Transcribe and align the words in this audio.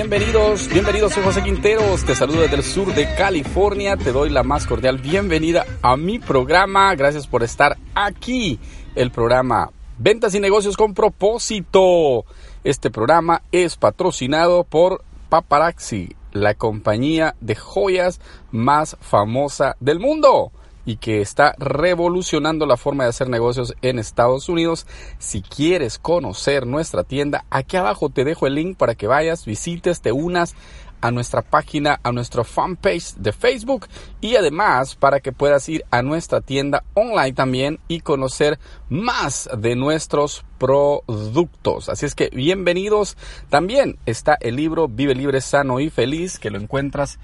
Bienvenidos, 0.00 0.68
bienvenidos, 0.68 1.12
soy 1.12 1.24
José 1.24 1.42
Quinteros, 1.42 2.04
te 2.04 2.14
saludo 2.14 2.42
desde 2.42 2.54
el 2.54 2.62
sur 2.62 2.94
de 2.94 3.12
California, 3.16 3.96
te 3.96 4.12
doy 4.12 4.30
la 4.30 4.44
más 4.44 4.64
cordial 4.64 4.98
bienvenida 4.98 5.66
a 5.82 5.96
mi 5.96 6.20
programa, 6.20 6.94
gracias 6.94 7.26
por 7.26 7.42
estar 7.42 7.76
aquí, 7.96 8.60
el 8.94 9.10
programa 9.10 9.72
Ventas 9.98 10.36
y 10.36 10.40
Negocios 10.40 10.76
con 10.76 10.94
propósito. 10.94 12.24
Este 12.62 12.92
programa 12.92 13.42
es 13.50 13.76
patrocinado 13.76 14.62
por 14.62 15.02
Paparazzi, 15.30 16.14
la 16.30 16.54
compañía 16.54 17.34
de 17.40 17.56
joyas 17.56 18.20
más 18.52 18.96
famosa 19.00 19.76
del 19.80 19.98
mundo 19.98 20.52
y 20.88 20.96
que 20.96 21.20
está 21.20 21.54
revolucionando 21.58 22.64
la 22.64 22.78
forma 22.78 23.04
de 23.04 23.10
hacer 23.10 23.28
negocios 23.28 23.74
en 23.82 23.98
Estados 23.98 24.48
Unidos. 24.48 24.86
Si 25.18 25.42
quieres 25.42 25.98
conocer 25.98 26.66
nuestra 26.66 27.04
tienda, 27.04 27.44
aquí 27.50 27.76
abajo 27.76 28.08
te 28.08 28.24
dejo 28.24 28.46
el 28.46 28.54
link 28.54 28.78
para 28.78 28.94
que 28.94 29.06
vayas, 29.06 29.44
visites, 29.44 30.00
te 30.00 30.12
unas 30.12 30.54
a 31.02 31.10
nuestra 31.10 31.42
página, 31.42 32.00
a 32.02 32.10
nuestro 32.10 32.42
fanpage 32.42 33.16
de 33.16 33.32
Facebook 33.32 33.86
y 34.22 34.36
además 34.36 34.94
para 34.94 35.20
que 35.20 35.30
puedas 35.30 35.68
ir 35.68 35.84
a 35.90 36.00
nuestra 36.00 36.40
tienda 36.40 36.84
online 36.94 37.34
también 37.34 37.80
y 37.86 38.00
conocer 38.00 38.58
más 38.88 39.46
de 39.58 39.76
nuestros 39.76 40.46
productos. 40.56 41.90
Así 41.90 42.06
es 42.06 42.14
que 42.14 42.30
bienvenidos. 42.32 43.18
También 43.50 43.98
está 44.06 44.38
el 44.40 44.56
libro 44.56 44.88
Vive 44.88 45.14
Libre, 45.14 45.42
Sano 45.42 45.80
y 45.80 45.90
Feliz 45.90 46.38
que 46.38 46.50
lo 46.50 46.58
encuentras 46.58 47.18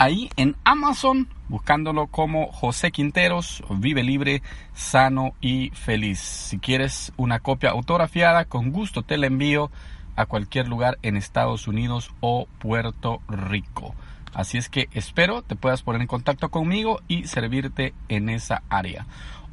ahí 0.00 0.30
en 0.36 0.56
Amazon, 0.64 1.28
buscándolo 1.50 2.06
como 2.06 2.50
José 2.52 2.90
Quinteros, 2.90 3.62
vive 3.68 4.02
libre, 4.02 4.42
sano 4.72 5.34
y 5.42 5.68
feliz. 5.74 6.20
Si 6.20 6.58
quieres 6.58 7.12
una 7.18 7.40
copia 7.40 7.72
autografiada, 7.72 8.46
con 8.46 8.70
gusto 8.70 9.02
te 9.02 9.18
la 9.18 9.26
envío 9.26 9.70
a 10.16 10.24
cualquier 10.24 10.68
lugar 10.68 10.98
en 11.02 11.18
Estados 11.18 11.68
Unidos 11.68 12.14
o 12.20 12.48
Puerto 12.60 13.20
Rico. 13.28 13.94
Así 14.32 14.56
es 14.56 14.70
que 14.70 14.88
espero 14.92 15.42
te 15.42 15.54
puedas 15.54 15.82
poner 15.82 16.00
en 16.00 16.06
contacto 16.06 16.48
conmigo 16.48 17.02
y 17.06 17.26
servirte 17.26 17.92
en 18.08 18.30
esa 18.30 18.62
área. 18.70 19.04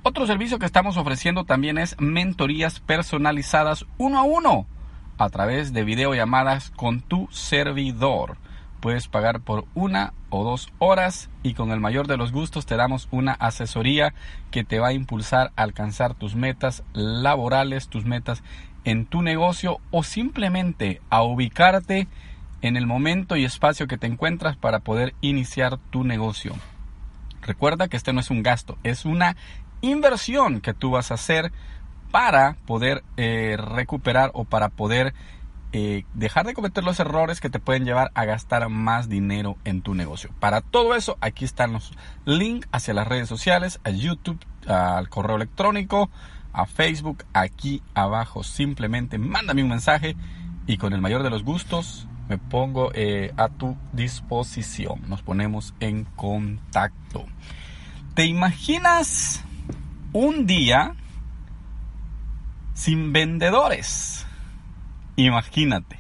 Otro 0.01 0.25
servicio 0.27 0.59
que 0.59 0.65
estamos 0.65 0.95
ofreciendo 0.95 1.43
también 1.43 1.77
es 1.77 1.99
mentorías 1.99 2.79
personalizadas 2.79 3.85
uno 3.97 4.17
a 4.17 4.23
uno 4.23 4.65
a 5.17 5.29
través 5.29 5.73
de 5.73 5.83
videollamadas 5.83 6.69
con 6.69 7.01
tu 7.01 7.27
servidor. 7.31 8.37
Puedes 8.79 9.07
pagar 9.07 9.41
por 9.41 9.65
una 9.73 10.13
o 10.29 10.43
dos 10.43 10.71
horas 10.79 11.29
y 11.41 11.53
con 11.53 11.71
el 11.71 11.79
mayor 11.79 12.07
de 12.07 12.17
los 12.17 12.31
gustos 12.31 12.65
te 12.65 12.75
damos 12.75 13.07
una 13.11 13.33
asesoría 13.33 14.13
que 14.51 14.63
te 14.63 14.79
va 14.79 14.89
a 14.89 14.93
impulsar 14.93 15.51
a 15.55 15.63
alcanzar 15.63 16.13
tus 16.13 16.35
metas 16.35 16.83
laborales, 16.93 17.87
tus 17.87 18.05
metas 18.05 18.43
en 18.83 19.05
tu 19.05 19.21
negocio 19.21 19.79
o 19.91 20.03
simplemente 20.03 21.01
a 21.09 21.23
ubicarte 21.23 22.07
en 22.61 22.77
el 22.77 22.85
momento 22.87 23.35
y 23.35 23.45
espacio 23.45 23.87
que 23.87 23.97
te 23.97 24.07
encuentras 24.07 24.57
para 24.57 24.79
poder 24.79 25.13
iniciar 25.21 25.77
tu 25.89 26.03
negocio. 26.03 26.53
Recuerda 27.41 27.87
que 27.87 27.97
este 27.97 28.13
no 28.13 28.19
es 28.19 28.29
un 28.29 28.43
gasto, 28.43 28.77
es 28.83 29.05
una 29.05 29.35
inversión 29.81 30.61
que 30.61 30.73
tú 30.73 30.91
vas 30.91 31.11
a 31.11 31.15
hacer 31.15 31.51
para 32.11 32.57
poder 32.65 33.03
eh, 33.17 33.57
recuperar 33.57 34.31
o 34.33 34.45
para 34.45 34.69
poder 34.69 35.13
eh, 35.73 36.05
dejar 36.13 36.45
de 36.45 36.53
cometer 36.53 36.83
los 36.83 36.99
errores 36.99 37.41
que 37.41 37.49
te 37.49 37.59
pueden 37.59 37.85
llevar 37.85 38.11
a 38.13 38.25
gastar 38.25 38.67
más 38.69 39.09
dinero 39.09 39.57
en 39.65 39.81
tu 39.81 39.95
negocio. 39.95 40.29
Para 40.39 40.61
todo 40.61 40.95
eso, 40.95 41.17
aquí 41.19 41.45
están 41.45 41.73
los 41.73 41.91
links 42.25 42.67
hacia 42.71 42.93
las 42.93 43.07
redes 43.07 43.27
sociales, 43.27 43.79
a 43.83 43.89
YouTube, 43.89 44.39
al 44.65 45.09
correo 45.09 45.35
electrónico, 45.35 46.09
a 46.53 46.65
Facebook, 46.65 47.25
aquí 47.33 47.81
abajo. 47.93 48.43
Simplemente 48.43 49.17
mándame 49.17 49.63
un 49.63 49.69
mensaje 49.69 50.15
y 50.67 50.77
con 50.77 50.93
el 50.93 51.01
mayor 51.01 51.23
de 51.23 51.29
los 51.29 51.43
gustos 51.43 52.07
me 52.29 52.37
pongo 52.37 52.91
eh, 52.93 53.33
a 53.37 53.49
tu 53.49 53.77
disposición. 53.93 55.01
Nos 55.07 55.21
ponemos 55.21 55.73
en 55.79 56.03
contacto. 56.03 57.25
¿Te 58.15 58.25
imaginas 58.25 59.43
un 60.13 60.45
día 60.45 60.95
sin 62.73 63.13
vendedores? 63.13 64.16
Imagínate, 65.17 65.97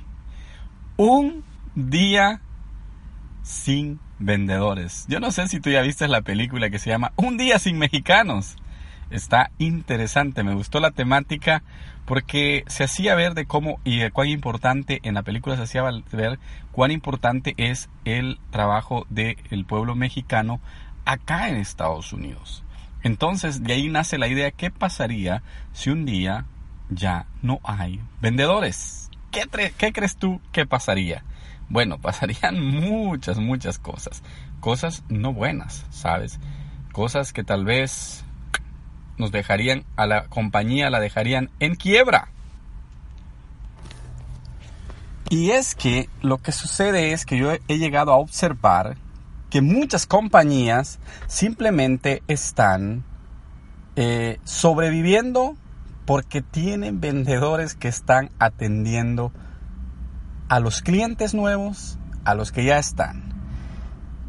un 0.95 1.43
día 1.73 2.39
sin 3.41 3.99
vendedores. 4.19 5.05
Yo 5.09 5.19
no 5.19 5.31
sé 5.31 5.47
si 5.47 5.59
tú 5.59 5.71
ya 5.71 5.81
viste 5.81 6.07
la 6.07 6.21
película 6.21 6.69
que 6.69 6.77
se 6.77 6.91
llama 6.91 7.13
Un 7.15 7.35
día 7.35 7.57
sin 7.57 7.79
mexicanos. 7.79 8.57
Está 9.09 9.49
interesante, 9.57 10.43
me 10.43 10.53
gustó 10.53 10.79
la 10.79 10.91
temática 10.91 11.63
porque 12.05 12.63
se 12.67 12.83
hacía 12.83 13.15
ver 13.15 13.33
de 13.33 13.47
cómo 13.47 13.79
y 13.83 13.97
de 13.97 14.11
cuán 14.11 14.27
importante 14.27 14.99
en 15.01 15.15
la 15.15 15.23
película 15.23 15.55
se 15.55 15.63
hacía 15.63 15.81
ver 16.11 16.39
cuán 16.71 16.91
importante 16.91 17.55
es 17.57 17.89
el 18.05 18.39
trabajo 18.51 19.07
del 19.09 19.65
pueblo 19.65 19.95
mexicano 19.95 20.59
acá 21.05 21.49
en 21.49 21.55
Estados 21.55 22.13
Unidos. 22.13 22.63
Entonces 23.01 23.63
de 23.63 23.73
ahí 23.73 23.87
nace 23.87 24.19
la 24.19 24.27
idea, 24.27 24.51
¿qué 24.51 24.69
pasaría 24.69 25.41
si 25.73 25.89
un 25.89 26.05
día 26.05 26.45
ya 26.89 27.25
no 27.41 27.59
hay 27.63 27.99
vendedores? 28.21 29.06
¿Qué, 29.31 29.93
crees 29.93 30.15
tú 30.17 30.41
que 30.51 30.65
pasaría? 30.65 31.23
Bueno, 31.69 31.97
pasarían 32.01 32.61
muchas, 32.61 33.37
muchas 33.37 33.79
cosas. 33.79 34.23
Cosas 34.59 35.03
no 35.09 35.33
buenas, 35.33 35.85
¿sabes? 35.91 36.39
Cosas 36.91 37.33
que 37.33 37.43
tal 37.43 37.65
vez 37.65 38.23
nos 39.17 39.31
dejarían 39.31 39.83
a 39.95 40.05
la 40.05 40.25
compañía, 40.25 40.89
la 40.89 40.99
dejarían 40.99 41.49
en 41.59 41.75
quiebra. 41.75 42.29
Y 45.29 45.51
es 45.51 45.75
que 45.75 46.09
lo 46.21 46.37
que 46.37 46.51
sucede 46.51 47.11
es 47.11 47.25
que 47.25 47.37
yo 47.37 47.51
he 47.51 47.77
llegado 47.77 48.13
a 48.13 48.17
observar 48.17 48.97
que 49.49 49.61
muchas 49.61 50.05
compañías 50.05 50.99
simplemente 51.27 52.23
están 52.27 53.03
eh, 53.95 54.39
sobreviviendo 54.43 55.55
porque 56.07 56.41
tienen 56.41 57.01
vendedores 57.01 57.75
que 57.75 57.89
están 57.89 58.31
atendiendo 58.39 59.33
a 60.47 60.61
los 60.61 60.81
clientes 60.81 61.33
nuevos, 61.33 61.99
a 62.23 62.33
los 62.33 62.53
que 62.53 62.63
ya 62.63 62.79
están. 62.79 63.33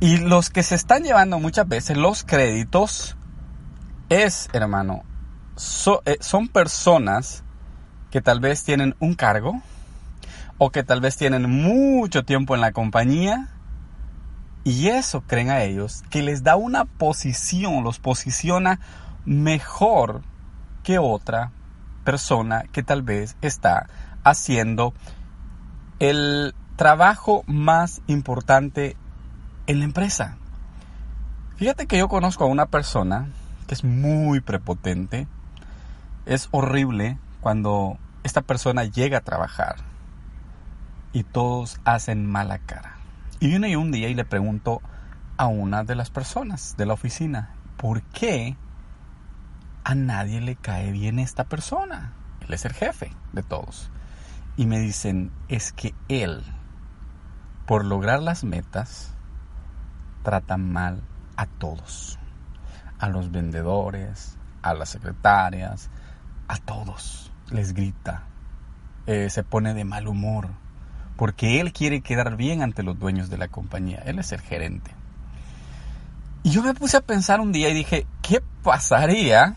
Y 0.00 0.16
los 0.16 0.50
que 0.50 0.64
se 0.64 0.74
están 0.74 1.04
llevando 1.04 1.38
muchas 1.38 1.68
veces 1.68 1.96
los 1.96 2.24
créditos 2.24 3.16
es, 4.08 4.50
hermano, 4.52 5.04
eh, 6.04 6.16
son 6.20 6.48
personas 6.48 7.44
que 8.10 8.20
tal 8.20 8.40
vez 8.40 8.64
tienen 8.64 8.96
un 8.98 9.14
cargo 9.14 9.62
o 10.58 10.70
que 10.70 10.82
tal 10.82 11.00
vez 11.00 11.16
tienen 11.16 11.48
mucho 11.48 12.24
tiempo 12.24 12.56
en 12.56 12.60
la 12.60 12.72
compañía 12.72 13.50
y 14.64 14.88
eso 14.88 15.22
creen 15.28 15.50
a 15.50 15.62
ellos 15.62 16.02
que 16.10 16.22
les 16.22 16.42
da 16.42 16.56
una 16.56 16.86
posición, 16.86 17.84
los 17.84 18.00
posiciona 18.00 18.80
mejor 19.24 20.22
que 20.82 20.98
otra 20.98 21.52
persona 22.08 22.64
que 22.72 22.82
tal 22.82 23.02
vez 23.02 23.36
está 23.42 23.86
haciendo 24.24 24.94
el 25.98 26.54
trabajo 26.76 27.44
más 27.46 28.00
importante 28.06 28.96
en 29.66 29.80
la 29.80 29.84
empresa. 29.84 30.38
Fíjate 31.56 31.86
que 31.86 31.98
yo 31.98 32.08
conozco 32.08 32.44
a 32.44 32.46
una 32.46 32.64
persona 32.64 33.28
que 33.66 33.74
es 33.74 33.84
muy 33.84 34.40
prepotente. 34.40 35.28
Es 36.24 36.48
horrible 36.50 37.18
cuando 37.42 37.98
esta 38.22 38.40
persona 38.40 38.84
llega 38.84 39.18
a 39.18 39.20
trabajar 39.20 39.76
y 41.12 41.24
todos 41.24 41.78
hacen 41.84 42.24
mala 42.24 42.56
cara. 42.56 42.96
Y 43.38 43.48
viene 43.48 43.76
un 43.76 43.92
día 43.92 44.08
y 44.08 44.14
le 44.14 44.24
pregunto 44.24 44.80
a 45.36 45.46
una 45.46 45.84
de 45.84 45.94
las 45.94 46.08
personas 46.08 46.74
de 46.78 46.86
la 46.86 46.94
oficina, 46.94 47.50
¿por 47.76 48.00
qué 48.00 48.56
a 49.84 49.94
nadie 49.94 50.40
le 50.40 50.56
cae 50.56 50.92
bien 50.92 51.18
esta 51.18 51.44
persona. 51.44 52.12
Él 52.40 52.54
es 52.54 52.64
el 52.64 52.72
jefe 52.72 53.12
de 53.32 53.42
todos. 53.42 53.90
y 54.56 54.66
me 54.66 54.80
dicen, 54.80 55.30
es 55.48 55.72
que 55.72 55.94
él, 56.08 56.42
por 57.64 57.84
lograr 57.84 58.20
las 58.20 58.42
metas, 58.42 59.14
trata 60.24 60.56
mal 60.56 61.00
a 61.36 61.46
todos, 61.46 62.18
a 62.98 63.08
los 63.08 63.30
vendedores, 63.30 64.36
a 64.62 64.74
las 64.74 64.88
secretarias, 64.88 65.90
a 66.48 66.56
todos, 66.56 67.30
les 67.50 67.72
grita, 67.72 68.24
eh, 69.06 69.30
se 69.30 69.44
pone 69.44 69.74
de 69.74 69.84
mal 69.84 70.08
humor, 70.08 70.48
porque 71.16 71.60
él 71.60 71.72
quiere 71.72 72.00
quedar 72.00 72.36
bien 72.36 72.62
ante 72.62 72.82
los 72.82 72.98
dueños 72.98 73.30
de 73.30 73.38
la 73.38 73.46
compañía, 73.46 74.02
él 74.06 74.18
es 74.18 74.32
el 74.32 74.40
gerente. 74.40 74.90
Y 76.42 76.50
yo 76.50 76.62
me 76.62 76.74
puse 76.74 76.96
a 76.96 77.02
pensar 77.02 77.40
un 77.40 77.52
día 77.52 77.68
y 77.68 77.74
dije, 77.74 78.06
¿qué 78.22 78.42
pasaría 78.62 79.56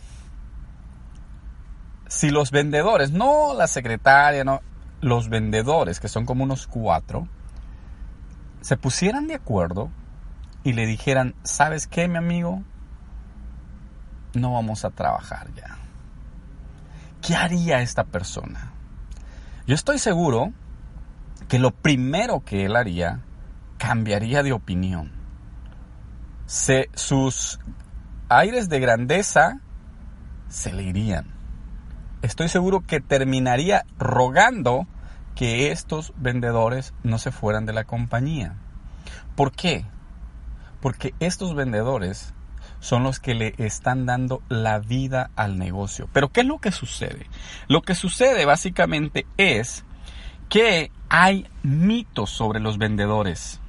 si 2.12 2.30
los 2.30 2.52
vendedores, 2.52 3.14
no 3.14 3.54
la 3.54 3.68
secretaria, 3.68 4.44
no, 4.44 4.60
los 5.00 5.30
vendedores, 5.30 6.02
que 6.02 6.10
son 6.10 6.26
como 6.26 6.44
unos 6.44 6.68
cuatro, 6.68 7.30
se 8.60 8.76
pusieran 8.76 9.28
de 9.28 9.36
acuerdo 9.36 9.90
y 10.66 10.74
le 10.74 10.86
dijeran, 10.86 11.36
¿sabes 11.44 11.88
qué, 11.88 12.10
mi 12.10 12.18
amigo? 12.18 12.64
No 14.34 14.52
vamos 14.52 14.84
a 14.84 14.90
trabajar 14.90 15.54
ya. 15.56 15.78
¿Qué 17.22 17.34
haría 17.34 17.82
esta 17.82 18.04
persona? 18.04 18.74
Yo 19.66 19.74
estoy 19.74 19.98
seguro 19.98 20.52
que 21.48 21.60
lo 21.60 21.72
primero 21.72 22.44
que 22.44 22.66
él 22.66 22.76
haría 22.76 23.22
cambiaría 23.78 24.44
de 24.44 24.52
opinión. 24.52 25.14
Se, 26.46 26.90
sus 26.94 27.58
aires 28.28 28.68
de 28.68 28.82
grandeza 28.82 29.62
se 30.50 30.74
le 30.74 30.84
irían. 30.84 31.41
Estoy 32.22 32.50
seguro 32.50 32.82
que 32.82 33.00
terminaría 33.00 33.86
rogando 33.98 34.86
que 35.36 35.72
estos 35.72 36.14
vendedores 36.18 36.94
no 37.04 37.18
se 37.18 37.32
fueran 37.32 37.66
de 37.66 37.74
la 37.74 37.86
compañía. 37.86 38.56
¿Por 39.36 39.52
qué? 39.52 39.86
Porque 40.82 41.16
estos 41.20 41.56
vendedores 41.56 42.34
son 42.80 43.04
los 43.04 43.20
que 43.20 43.34
le 43.34 43.56
están 43.58 44.06
dando 44.06 44.44
la 44.50 44.80
vida 44.80 45.32
al 45.36 45.58
negocio. 45.58 46.10
Pero 46.14 46.30
¿qué 46.30 46.42
es 46.42 46.48
lo 46.48 46.60
que 46.60 46.72
sucede? 46.72 47.28
Lo 47.68 47.82
que 47.82 47.96
sucede 47.96 48.46
básicamente 48.46 49.26
es 49.38 49.86
que 50.50 50.92
hay 51.10 51.48
mitos 51.64 52.30
sobre 52.30 52.60
los 52.60 52.78
vendedores. 52.78 53.60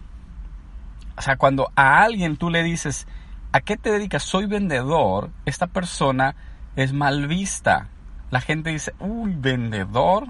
O 1.17 1.23
sea, 1.23 1.37
cuando 1.37 1.71
a 1.77 2.03
alguien 2.03 2.37
tú 2.37 2.51
le 2.51 2.63
dices, 2.63 3.07
¿a 3.53 3.61
qué 3.61 3.77
te 3.77 3.93
dedicas? 3.93 4.25
Soy 4.25 4.47
vendedor, 4.47 5.31
esta 5.47 5.69
persona 5.69 6.35
es 6.77 6.93
mal 6.93 7.29
vista. 7.29 7.89
La 8.33 8.41
gente 8.41 8.71
dice, 8.71 8.95
uy, 8.99 9.35
vendedor. 9.37 10.29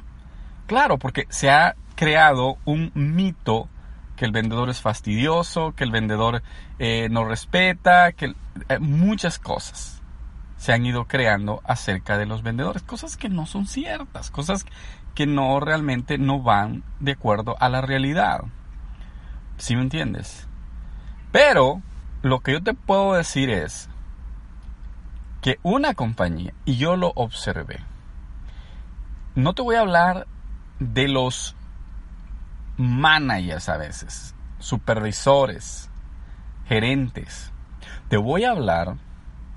Claro, 0.67 0.99
porque 0.99 1.27
se 1.31 1.51
ha 1.51 1.77
creado 1.95 2.59
un 2.65 2.91
mito 2.95 3.69
que 4.17 4.25
el 4.25 4.33
vendedor 4.33 4.69
es 4.71 4.81
fastidioso, 4.81 5.73
que 5.77 5.85
el 5.85 5.93
vendedor 5.93 6.43
eh, 6.81 7.07
no 7.13 7.25
respeta, 7.25 8.11
que 8.11 8.35
eh, 8.69 8.79
muchas 8.81 9.39
cosas 9.39 10.03
se 10.57 10.73
han 10.73 10.85
ido 10.85 11.05
creando 11.05 11.63
acerca 11.65 12.19
de 12.19 12.27
los 12.27 12.43
vendedores, 12.43 12.83
cosas 12.83 13.17
que 13.17 13.29
no 13.29 13.47
son 13.47 13.67
ciertas, 13.67 14.33
cosas 14.33 14.67
que 15.15 15.27
no 15.27 15.61
realmente 15.61 16.19
no 16.19 16.43
van 16.43 16.83
de 16.99 17.13
acuerdo 17.13 17.55
a 17.61 17.69
la 17.69 17.83
realidad. 17.83 18.41
¿Sí 19.59 19.77
me 19.77 19.83
entiendes? 19.83 20.49
Pero 21.31 21.83
lo 22.23 22.41
que 22.41 22.51
yo 22.51 22.63
te 22.65 22.75
puedo 22.75 23.15
decir 23.15 23.49
es 23.49 23.89
que 25.41 25.61
una 25.63 25.95
compañía, 25.95 26.53
y 26.65 26.79
yo 26.79 26.97
lo 26.97 27.13
observé, 27.15 27.79
no 29.35 29.55
te 29.55 29.63
voy 29.63 29.77
a 29.77 29.81
hablar 29.81 30.27
de 30.79 31.09
los 31.09 31.57
managers 32.77 33.69
a 33.69 33.77
veces, 33.77 34.35
supervisores, 34.59 35.91
gerentes. 36.67 37.53
Te 38.09 38.17
voy 38.17 38.45
a 38.45 38.51
hablar 38.51 38.97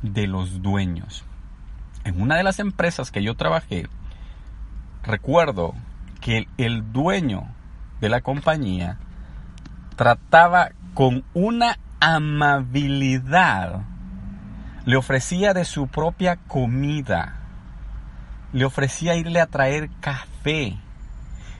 de 0.01 0.27
los 0.27 0.61
dueños. 0.61 1.23
En 2.03 2.21
una 2.21 2.35
de 2.37 2.43
las 2.43 2.59
empresas 2.59 3.11
que 3.11 3.23
yo 3.23 3.35
trabajé, 3.35 3.87
recuerdo 5.03 5.73
que 6.21 6.47
el 6.57 6.91
dueño 6.91 7.47
de 7.99 8.09
la 8.09 8.21
compañía 8.21 8.97
trataba 9.95 10.71
con 10.93 11.23
una 11.33 11.77
amabilidad, 11.99 13.81
le 14.85 14.97
ofrecía 14.97 15.53
de 15.53 15.65
su 15.65 15.87
propia 15.87 16.35
comida, 16.35 17.44
le 18.53 18.65
ofrecía 18.65 19.15
irle 19.15 19.41
a 19.41 19.47
traer 19.47 19.89
café, 19.99 20.77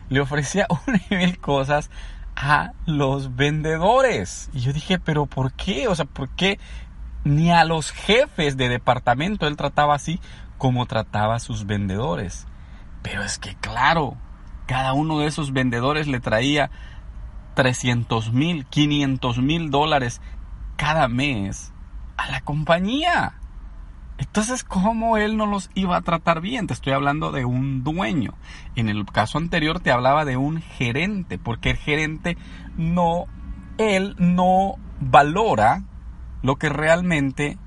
le 0.10 0.20
ofrecía 0.20 0.68
una 0.88 1.02
y 1.10 1.16
mil 1.16 1.40
cosas 1.40 1.90
a 2.36 2.72
los 2.86 3.36
vendedores. 3.36 4.50
Y 4.54 4.60
yo 4.60 4.74
dije, 4.74 5.00
pero 5.00 5.26
¿por 5.26 5.54
qué? 5.54 5.88
O 5.88 5.96
sea, 5.96 6.06
¿por 6.06 6.30
qué 6.30 6.60
ni 7.24 7.52
a 7.52 7.66
los 7.66 7.92
jefes 7.92 8.58
de 8.58 8.70
departamento 8.70 9.48
él 9.48 9.58
trataba 9.58 9.96
así 9.96 10.20
como 10.58 10.86
trataba 10.86 11.36
a 11.36 11.40
sus 11.40 11.66
vendedores? 11.66 12.48
Pero 13.02 13.24
es 13.24 13.38
que 13.38 13.56
claro, 13.56 14.18
cada 14.66 14.94
uno 14.94 15.20
de 15.20 15.28
esos 15.28 15.54
vendedores 15.54 16.08
le 16.08 16.20
traía 16.20 16.72
300 17.56 18.34
mil, 18.34 18.66
500 18.66 19.38
mil 19.40 19.70
dólares 19.70 20.22
cada 20.76 21.08
mes 21.08 21.72
a 22.18 22.30
la 22.32 22.42
compañía. 22.42 23.36
Entonces, 24.18 24.64
¿cómo 24.64 25.18
él 25.18 25.36
no 25.36 25.46
los 25.46 25.70
iba 25.74 25.98
a 25.98 26.02
tratar 26.02 26.40
bien? 26.40 26.68
Te 26.68 26.74
estoy 26.74 26.94
hablando 26.94 27.32
de 27.32 27.44
un 27.44 27.84
dueño. 27.84 28.34
En 28.76 28.88
el 28.88 29.06
caso 29.06 29.38
anterior 29.38 29.80
te 29.82 29.92
hablaba 29.92 30.24
de 30.24 30.38
un 30.38 30.62
gerente, 30.62 31.38
porque 31.38 31.72
el 31.72 31.78
gerente 31.78 32.38
no, 32.78 33.26
él 33.78 34.16
no 34.18 34.76
valora 35.02 35.84
lo 36.44 36.56
que 36.56 36.70
realmente 36.70 37.58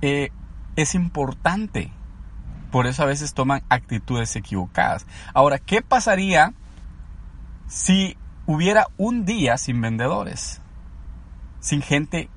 eh, 0.00 0.30
es 0.76 0.94
importante. 0.94 1.92
Por 2.70 2.86
eso 2.86 3.02
a 3.02 3.06
veces 3.06 3.34
toman 3.34 3.62
actitudes 3.68 4.34
equivocadas. 4.36 5.06
Ahora, 5.34 5.58
¿qué 5.58 5.82
pasaría 5.82 6.54
si 7.66 8.16
hubiera 8.46 8.86
un 8.96 9.26
día 9.26 9.58
sin 9.58 9.80
vendedores? 9.80 10.62
Sin 11.60 11.82
gente 11.82 12.30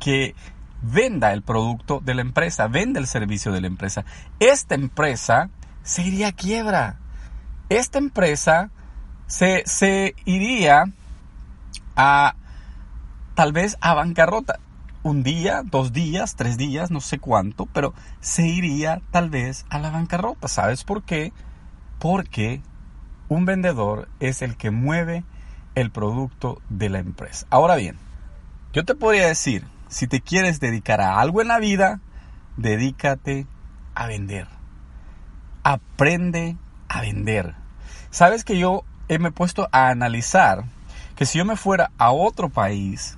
que 0.00 0.34
venda 0.82 1.32
el 1.32 1.42
producto 1.42 2.00
de 2.04 2.14
la 2.14 2.22
empresa, 2.22 2.68
venda 2.68 3.00
el 3.00 3.06
servicio 3.06 3.52
de 3.52 3.60
la 3.60 3.66
empresa. 3.66 4.04
Esta 4.40 4.74
empresa 4.74 5.50
se 5.82 6.02
iría 6.02 6.28
a 6.28 6.32
quiebra. 6.32 6.98
Esta 7.68 7.98
empresa 7.98 8.70
se, 9.26 9.62
se 9.66 10.14
iría 10.24 10.84
a 11.96 12.34
tal 13.34 13.52
vez 13.52 13.76
a 13.80 13.94
bancarrota. 13.94 14.60
Un 15.02 15.22
día, 15.22 15.62
dos 15.64 15.92
días, 15.92 16.34
tres 16.34 16.56
días, 16.56 16.90
no 16.90 17.00
sé 17.00 17.18
cuánto, 17.20 17.66
pero 17.66 17.94
se 18.20 18.48
iría 18.48 19.00
tal 19.12 19.30
vez 19.30 19.64
a 19.70 19.78
la 19.78 19.90
bancarrota. 19.90 20.48
¿Sabes 20.48 20.82
por 20.82 21.04
qué? 21.04 21.32
Porque 22.00 22.60
un 23.28 23.44
vendedor 23.44 24.08
es 24.18 24.42
el 24.42 24.56
que 24.56 24.70
mueve 24.70 25.24
el 25.76 25.90
producto 25.90 26.60
de 26.68 26.88
la 26.88 26.98
empresa. 26.98 27.46
Ahora 27.50 27.76
bien, 27.76 27.96
yo 28.72 28.84
te 28.84 28.96
podría 28.96 29.28
decir, 29.28 29.64
si 29.88 30.06
te 30.06 30.20
quieres 30.20 30.60
dedicar 30.60 31.00
a 31.00 31.20
algo 31.20 31.42
en 31.42 31.48
la 31.48 31.58
vida, 31.58 32.00
dedícate 32.56 33.46
a 33.94 34.06
vender. 34.06 34.48
Aprende 35.62 36.56
a 36.88 37.00
vender. 37.00 37.54
Sabes 38.10 38.44
que 38.44 38.58
yo 38.58 38.84
me 39.08 39.28
he 39.28 39.32
puesto 39.32 39.68
a 39.72 39.88
analizar 39.88 40.64
que 41.16 41.26
si 41.26 41.38
yo 41.38 41.44
me 41.44 41.56
fuera 41.56 41.90
a 41.98 42.12
otro 42.12 42.50
país, 42.50 43.16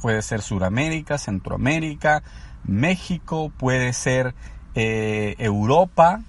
puede 0.00 0.20
ser 0.22 0.42
Sudamérica, 0.42 1.18
Centroamérica, 1.18 2.22
México, 2.64 3.50
puede 3.56 3.92
ser 3.92 4.34
eh, 4.74 5.34
Europa, 5.38 6.20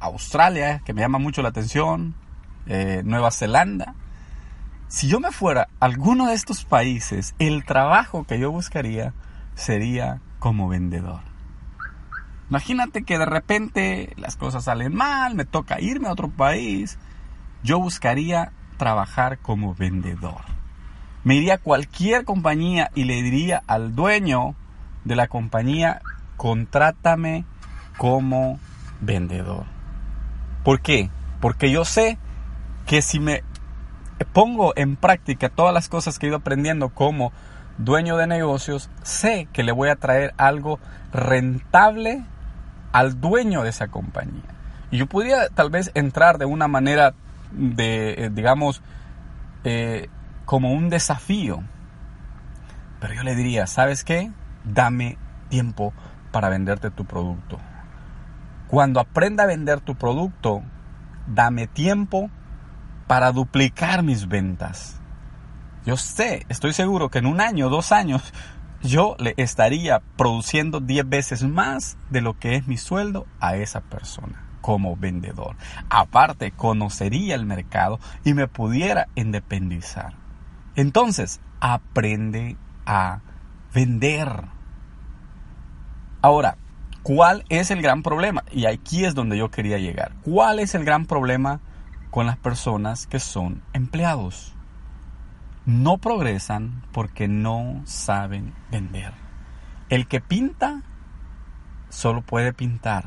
Australia, 0.00 0.82
que 0.84 0.92
me 0.92 1.00
llama 1.00 1.18
mucho 1.18 1.42
la 1.42 1.48
atención, 1.48 2.14
eh, 2.66 3.02
Nueva 3.04 3.30
Zelanda, 3.30 3.94
si 4.88 5.08
yo 5.08 5.20
me 5.20 5.32
fuera 5.32 5.68
a 5.80 5.86
alguno 5.86 6.28
de 6.28 6.34
estos 6.34 6.64
países, 6.64 7.34
el 7.38 7.64
trabajo 7.64 8.24
que 8.24 8.38
yo 8.38 8.52
buscaría 8.52 9.14
sería 9.54 10.20
como 10.38 10.68
vendedor. 10.68 11.20
Imagínate 12.50 13.02
que 13.02 13.18
de 13.18 13.26
repente 13.26 14.12
las 14.16 14.36
cosas 14.36 14.64
salen 14.64 14.94
mal, 14.94 15.34
me 15.34 15.44
toca 15.44 15.80
irme 15.80 16.08
a 16.08 16.12
otro 16.12 16.28
país. 16.28 16.98
Yo 17.64 17.80
buscaría 17.80 18.52
trabajar 18.76 19.38
como 19.38 19.74
vendedor. 19.74 20.42
Me 21.24 21.34
iría 21.34 21.54
a 21.54 21.58
cualquier 21.58 22.24
compañía 22.24 22.90
y 22.94 23.04
le 23.04 23.20
diría 23.22 23.62
al 23.66 23.96
dueño 23.96 24.54
de 25.04 25.16
la 25.16 25.26
compañía, 25.26 26.00
contrátame 26.36 27.44
como 27.96 28.60
vendedor. 29.00 29.64
¿Por 30.62 30.80
qué? 30.80 31.10
Porque 31.40 31.72
yo 31.72 31.84
sé 31.84 32.18
que 32.86 33.02
si 33.02 33.18
me 33.18 33.42
pongo 34.24 34.72
en 34.76 34.96
práctica 34.96 35.48
todas 35.48 35.74
las 35.74 35.88
cosas 35.88 36.18
que 36.18 36.26
he 36.26 36.28
ido 36.28 36.38
aprendiendo 36.38 36.88
como 36.88 37.32
dueño 37.78 38.16
de 38.16 38.26
negocios, 38.26 38.90
sé 39.02 39.48
que 39.52 39.62
le 39.62 39.72
voy 39.72 39.90
a 39.90 39.96
traer 39.96 40.32
algo 40.38 40.78
rentable 41.12 42.24
al 42.92 43.20
dueño 43.20 43.62
de 43.62 43.70
esa 43.70 43.88
compañía. 43.88 44.42
Y 44.90 44.98
yo 44.98 45.06
podría 45.06 45.48
tal 45.48 45.70
vez 45.70 45.90
entrar 45.94 46.38
de 46.38 46.46
una 46.46 46.68
manera 46.68 47.14
de, 47.52 48.12
eh, 48.12 48.30
digamos, 48.32 48.82
eh, 49.64 50.08
como 50.44 50.72
un 50.72 50.88
desafío. 50.88 51.62
Pero 53.00 53.14
yo 53.14 53.22
le 53.22 53.34
diría, 53.34 53.66
¿sabes 53.66 54.04
qué? 54.04 54.30
Dame 54.64 55.18
tiempo 55.48 55.92
para 56.32 56.48
venderte 56.48 56.90
tu 56.90 57.04
producto. 57.04 57.58
Cuando 58.68 59.00
aprenda 59.00 59.44
a 59.44 59.46
vender 59.46 59.80
tu 59.80 59.94
producto, 59.94 60.62
dame 61.26 61.66
tiempo 61.66 62.30
para 63.06 63.32
duplicar 63.32 64.02
mis 64.02 64.28
ventas. 64.28 65.00
Yo 65.84 65.96
sé, 65.96 66.44
estoy 66.48 66.72
seguro 66.72 67.10
que 67.10 67.18
en 67.18 67.26
un 67.26 67.40
año, 67.40 67.68
dos 67.68 67.92
años, 67.92 68.32
yo 68.82 69.16
le 69.18 69.34
estaría 69.36 70.00
produciendo 70.16 70.80
10 70.80 71.08
veces 71.08 71.42
más 71.44 71.96
de 72.10 72.20
lo 72.20 72.38
que 72.38 72.56
es 72.56 72.66
mi 72.66 72.76
sueldo 72.76 73.26
a 73.40 73.56
esa 73.56 73.80
persona 73.80 74.44
como 74.60 74.96
vendedor. 74.96 75.54
Aparte, 75.88 76.50
conocería 76.50 77.36
el 77.36 77.46
mercado 77.46 78.00
y 78.24 78.34
me 78.34 78.48
pudiera 78.48 79.06
independizar. 79.14 80.14
Entonces, 80.74 81.40
aprende 81.60 82.56
a 82.84 83.20
vender. 83.72 84.46
Ahora, 86.20 86.56
¿cuál 87.04 87.44
es 87.48 87.70
el 87.70 87.80
gran 87.80 88.02
problema? 88.02 88.42
Y 88.50 88.66
aquí 88.66 89.04
es 89.04 89.14
donde 89.14 89.38
yo 89.38 89.52
quería 89.52 89.78
llegar. 89.78 90.12
¿Cuál 90.22 90.58
es 90.58 90.74
el 90.74 90.84
gran 90.84 91.06
problema 91.06 91.60
con 92.16 92.24
las 92.24 92.38
personas 92.38 93.06
que 93.06 93.20
son 93.20 93.62
empleados? 93.74 94.54
No 95.66 95.98
progresan 95.98 96.82
porque 96.90 97.28
no 97.28 97.82
saben 97.84 98.54
vender. 98.70 99.12
El 99.90 100.06
que 100.08 100.22
pinta 100.22 100.80
solo 101.90 102.22
puede 102.22 102.54
pintar. 102.54 103.04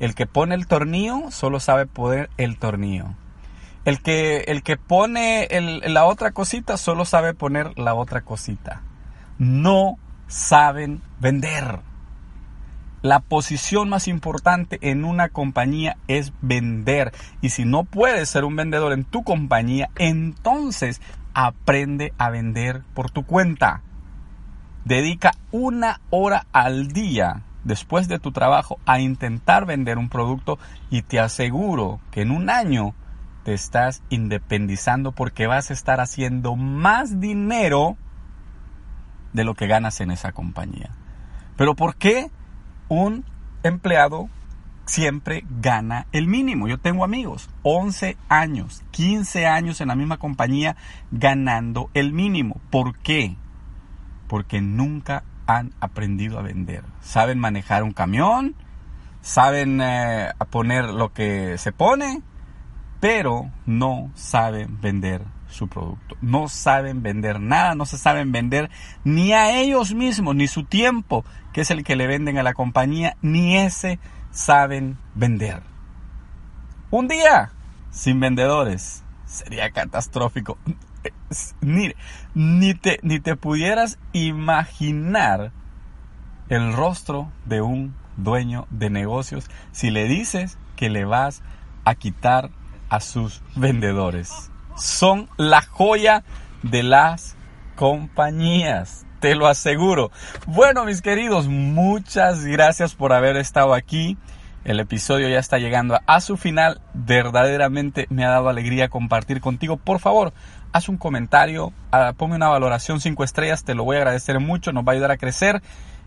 El 0.00 0.16
que 0.16 0.26
pone 0.26 0.56
el 0.56 0.66
tornillo 0.66 1.30
solo 1.30 1.60
sabe 1.60 1.86
poner 1.86 2.30
el 2.36 2.58
tornillo. 2.58 3.14
El 3.84 4.02
que, 4.02 4.38
el 4.48 4.64
que 4.64 4.76
pone 4.76 5.46
la 5.86 6.04
otra 6.04 6.32
cosita 6.32 6.76
solo 6.78 7.04
sabe 7.04 7.34
poner 7.34 7.78
la 7.78 7.94
otra 7.94 8.22
cosita. 8.22 8.82
No 9.38 9.98
saben 10.26 11.00
vender. 11.20 11.78
La 13.02 13.18
posición 13.18 13.88
más 13.88 14.06
importante 14.06 14.78
en 14.80 15.04
una 15.04 15.28
compañía 15.28 15.96
es 16.06 16.32
vender. 16.40 17.12
Y 17.40 17.50
si 17.50 17.64
no 17.64 17.82
puedes 17.82 18.28
ser 18.28 18.44
un 18.44 18.54
vendedor 18.54 18.92
en 18.92 19.04
tu 19.04 19.24
compañía, 19.24 19.90
entonces 19.98 21.00
aprende 21.34 22.12
a 22.16 22.30
vender 22.30 22.82
por 22.94 23.10
tu 23.10 23.24
cuenta. 23.26 23.82
Dedica 24.84 25.32
una 25.50 26.00
hora 26.10 26.46
al 26.52 26.92
día 26.92 27.42
después 27.64 28.06
de 28.06 28.20
tu 28.20 28.30
trabajo 28.30 28.78
a 28.86 29.00
intentar 29.00 29.66
vender 29.66 29.98
un 29.98 30.08
producto 30.08 30.58
y 30.90 31.02
te 31.02 31.18
aseguro 31.18 32.00
que 32.12 32.22
en 32.22 32.30
un 32.30 32.50
año 32.50 32.94
te 33.44 33.52
estás 33.52 34.02
independizando 34.10 35.10
porque 35.10 35.48
vas 35.48 35.70
a 35.70 35.74
estar 35.74 36.00
haciendo 36.00 36.54
más 36.54 37.18
dinero 37.20 37.96
de 39.32 39.42
lo 39.42 39.54
que 39.54 39.66
ganas 39.66 40.00
en 40.00 40.12
esa 40.12 40.30
compañía. 40.32 40.90
Pero 41.56 41.74
¿por 41.74 41.96
qué 41.96 42.30
un 42.92 43.24
empleado 43.62 44.28
siempre 44.84 45.44
gana 45.60 46.06
el 46.12 46.26
mínimo? 46.26 46.68
Yo 46.68 46.78
tengo 46.78 47.04
amigos, 47.04 47.48
11 47.62 48.18
años, 48.28 48.82
15 48.90 49.46
años 49.46 49.80
en 49.80 49.88
la 49.88 49.94
misma 49.94 50.18
compañía 50.18 50.76
ganando 51.10 51.88
el 51.94 52.12
mínimo. 52.12 52.60
¿Por 52.70 52.98
qué? 52.98 53.36
Porque 54.28 54.60
nunca 54.60 55.24
han 55.46 55.72
aprendido 55.80 56.38
a 56.38 56.42
vender. 56.42 56.84
Saben 57.00 57.38
manejar 57.38 57.82
un 57.82 57.92
camión, 57.92 58.54
saben 59.22 59.80
eh, 59.80 60.30
poner 60.50 60.84
lo 60.84 61.14
que 61.14 61.56
se 61.56 61.72
pone, 61.72 62.20
pero 63.00 63.50
no 63.64 64.10
saben 64.14 64.80
vender 64.82 65.22
su 65.52 65.68
producto. 65.68 66.16
No 66.20 66.48
saben 66.48 67.02
vender 67.02 67.40
nada, 67.40 67.74
no 67.74 67.86
se 67.86 67.98
saben 67.98 68.32
vender 68.32 68.70
ni 69.04 69.32
a 69.32 69.58
ellos 69.58 69.94
mismos, 69.94 70.34
ni 70.34 70.48
su 70.48 70.64
tiempo, 70.64 71.24
que 71.52 71.62
es 71.62 71.70
el 71.70 71.84
que 71.84 71.96
le 71.96 72.06
venden 72.06 72.38
a 72.38 72.42
la 72.42 72.54
compañía, 72.54 73.16
ni 73.22 73.56
ese 73.56 73.98
saben 74.30 74.98
vender. 75.14 75.62
Un 76.90 77.08
día 77.08 77.52
sin 77.90 78.20
vendedores 78.20 79.04
sería 79.26 79.70
catastrófico. 79.70 80.58
Ni, 81.60 81.92
ni, 82.34 82.74
te, 82.74 83.00
ni 83.02 83.18
te 83.18 83.34
pudieras 83.34 83.98
imaginar 84.12 85.50
el 86.48 86.72
rostro 86.74 87.32
de 87.44 87.60
un 87.60 87.94
dueño 88.16 88.66
de 88.70 88.90
negocios 88.90 89.50
si 89.72 89.90
le 89.90 90.06
dices 90.06 90.58
que 90.76 90.90
le 90.90 91.04
vas 91.04 91.42
a 91.84 91.94
quitar 91.96 92.50
a 92.88 93.00
sus 93.00 93.42
vendedores. 93.56 94.51
Son 94.76 95.28
la 95.36 95.62
joya 95.62 96.24
de 96.62 96.82
las 96.82 97.36
compañías, 97.76 99.06
te 99.20 99.34
lo 99.34 99.46
aseguro. 99.46 100.10
Bueno, 100.46 100.84
mis 100.84 101.02
queridos, 101.02 101.48
muchas 101.48 102.44
gracias 102.44 102.94
por 102.94 103.12
haber 103.12 103.36
estado 103.36 103.74
aquí. 103.74 104.16
El 104.64 104.78
episodio 104.78 105.28
ya 105.28 105.40
está 105.40 105.58
llegando 105.58 105.98
a 106.06 106.20
su 106.20 106.36
final. 106.36 106.80
Verdaderamente 106.94 108.06
me 108.10 108.24
ha 108.24 108.30
dado 108.30 108.48
alegría 108.48 108.88
compartir 108.88 109.40
contigo. 109.40 109.76
Por 109.76 109.98
favor, 109.98 110.32
haz 110.72 110.88
un 110.88 110.96
comentario, 110.96 111.72
ah, 111.90 112.12
ponme 112.16 112.36
una 112.36 112.48
valoración 112.48 113.00
5 113.00 113.24
estrellas, 113.24 113.64
te 113.64 113.74
lo 113.74 113.84
voy 113.84 113.96
a 113.96 114.00
agradecer 114.00 114.38
mucho, 114.38 114.72
nos 114.72 114.84
va 114.84 114.92
a 114.92 114.94
ayudar 114.94 115.10
a 115.10 115.16
crecer. 115.16 115.62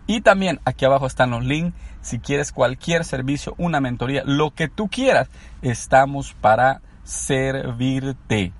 Y 0.07 0.22
también 0.22 0.62
aquí 0.65 0.86
abajo 0.86 1.07
están 1.07 1.31
los 1.31 1.43
links. 1.43 1.75
Si 2.01 2.19
quieres 2.19 2.51
cualquier 2.51 3.03
servicio, 3.03 3.55
una 3.57 3.81
mentoría, 3.81 4.24
lo 4.25 4.51
que 4.51 4.67
tú 4.67 4.88
quieras, 4.88 5.29
estamos 5.62 6.34
para 6.39 6.81
servirte. 7.05 8.51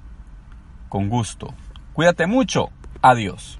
Con 0.88 1.10
gusto. 1.10 1.54
Cuídate 1.94 2.28
mucho. 2.28 2.70
Adiós. 3.02 3.60